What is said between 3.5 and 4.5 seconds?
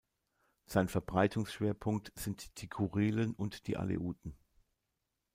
die Aleuten.